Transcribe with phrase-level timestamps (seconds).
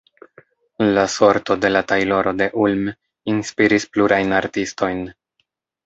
[0.95, 2.89] La sorto de la "tajloro de Ulm"
[3.35, 5.07] inspiris plurajn artistojn.